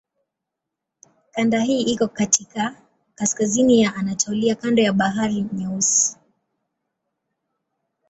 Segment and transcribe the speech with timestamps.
[1.31, 2.75] Kanda hii iko katika
[3.15, 6.17] kaskazini ya Anatolia kando la Bahari Nyeusi.